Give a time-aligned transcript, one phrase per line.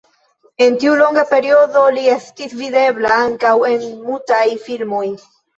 [0.67, 5.05] En tiu longa periodo li estis videbla ankaŭ en mutaj filmoj.